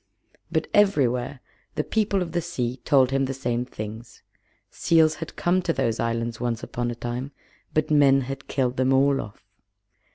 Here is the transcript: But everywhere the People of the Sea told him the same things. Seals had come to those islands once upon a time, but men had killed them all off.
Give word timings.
But 0.51 0.65
everywhere 0.73 1.41
the 1.75 1.83
People 1.83 2.23
of 2.23 2.31
the 2.31 2.41
Sea 2.41 2.77
told 2.85 3.11
him 3.11 3.25
the 3.25 3.35
same 3.35 3.65
things. 3.65 4.23
Seals 4.71 5.13
had 5.21 5.35
come 5.35 5.61
to 5.61 5.73
those 5.73 5.99
islands 5.99 6.41
once 6.41 6.63
upon 6.63 6.89
a 6.89 6.95
time, 6.95 7.33
but 7.75 7.91
men 7.91 8.21
had 8.21 8.47
killed 8.47 8.77
them 8.77 8.93
all 8.93 9.21
off. 9.21 9.45